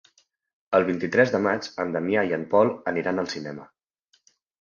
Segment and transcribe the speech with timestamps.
[0.77, 3.67] El vint-i-tres de maig en Damià i en Pol aniran al cinema.